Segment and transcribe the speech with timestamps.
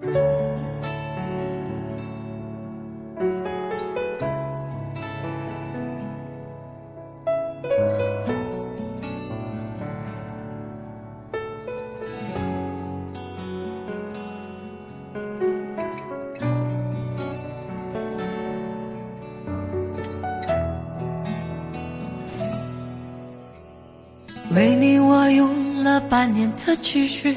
[0.00, 0.06] 为
[24.74, 27.36] 你，我用了半年的积蓄，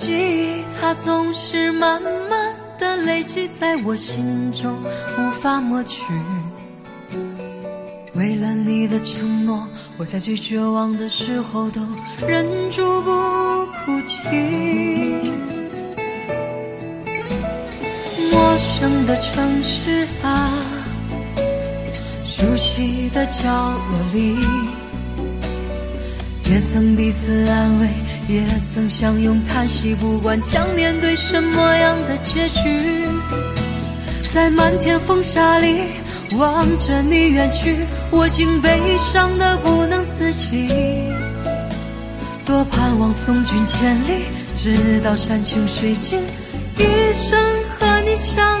[0.00, 4.74] 记忆它总是慢慢的累积在我心中，
[5.18, 6.06] 无法抹去。
[8.14, 11.82] 为了你的承诺，我在最绝望的时候都
[12.26, 13.10] 忍住不
[13.66, 14.16] 哭泣。
[18.32, 20.50] 陌生的城市啊。
[22.24, 24.34] 熟悉的角落里，
[26.50, 27.88] 也曾彼此安慰，
[28.26, 29.94] 也曾相拥叹息。
[29.94, 33.06] 不管将面对什么样的结局，
[34.34, 35.82] 在漫天风沙里
[36.32, 37.76] 望着你远去，
[38.10, 40.68] 我竟悲伤的不能自己。
[42.44, 46.20] 多盼望送君千里，直到山穷水尽，
[46.76, 47.40] 一生
[47.78, 48.60] 和你相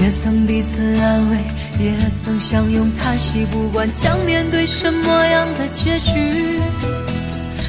[0.00, 1.36] 也曾彼此安慰，
[1.80, 3.44] 也曾相拥叹息。
[3.46, 6.60] 不管将面对什么样的结局，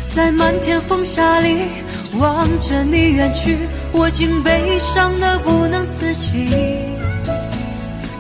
[0.08, 1.58] 在漫天风沙里
[2.14, 3.58] 望着你远去，
[3.92, 6.50] 我竟悲伤的不能自己。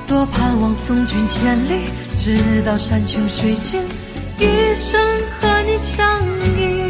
[0.08, 1.82] 多盼望送君千里，
[2.16, 3.82] 直到山穷水尽，
[4.40, 5.00] 一生
[5.40, 6.04] 和你相
[6.58, 6.90] 依。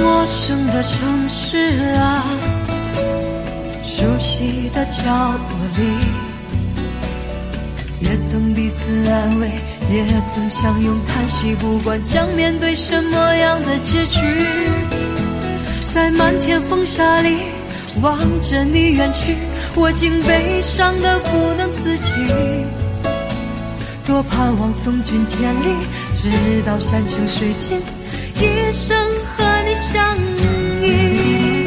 [0.00, 1.58] 陌生的城市
[1.98, 2.51] 啊。
[4.02, 5.38] 熟悉的角落
[5.76, 5.84] 里，
[8.00, 9.48] 也曾彼此安慰，
[9.88, 11.54] 也曾相拥叹息。
[11.54, 14.20] 不管将面对什么样的结局，
[15.94, 17.38] 在漫天风沙里
[18.00, 19.36] 望着你远去，
[19.76, 22.12] 我竟悲伤的不能自己。
[24.04, 25.76] 多盼望送君千里，
[26.12, 26.28] 直
[26.66, 27.80] 到山穷水尽，
[28.34, 30.18] 一生和你相
[30.82, 31.61] 依。